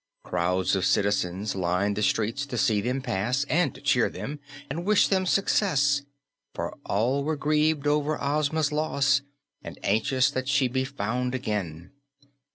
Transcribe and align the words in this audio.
Crowds 0.23 0.75
of 0.75 0.83
citizens 0.83 1.55
lined 1.55 1.95
the 1.95 2.01
streets 2.01 2.47
to 2.47 2.57
see 2.57 2.81
them 2.81 3.01
pass 3.03 3.43
and 3.43 3.75
to 3.75 3.81
cheer 3.81 4.09
them 4.09 4.39
and 4.67 4.83
wish 4.83 5.07
them 5.07 5.27
success, 5.27 6.01
for 6.55 6.75
all 6.87 7.23
were 7.23 7.35
grieved 7.35 7.85
over 7.85 8.17
Ozma's 8.19 8.71
loss 8.71 9.21
and 9.63 9.77
anxious 9.83 10.31
that 10.31 10.47
she 10.49 10.67
be 10.67 10.85
found 10.85 11.35
again. 11.35 11.91